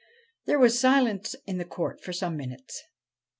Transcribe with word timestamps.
There 0.47 0.57
was 0.57 0.79
silence 0.79 1.35
in 1.45 1.63
court 1.65 2.01
for 2.03 2.11
some 2.11 2.35
minutes. 2.35 2.85